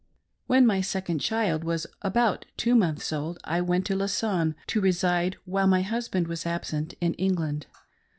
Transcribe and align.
When 0.47 0.65
my 0.65 0.81
second 0.81 1.19
child 1.19 1.63
was 1.63 1.85
about 2.01 2.45
two 2.57 2.73
months 2.73 3.13
old, 3.13 3.37
I 3.43 3.61
went 3.61 3.85
to 3.85 3.95
Lausanne, 3.95 4.55
to 4.65 4.81
reside, 4.81 5.37
while 5.45 5.67
my 5.67 5.83
husband 5.83 6.27
was 6.27 6.43
absent 6.47 6.95
in 7.01 7.13
England. 7.19 7.67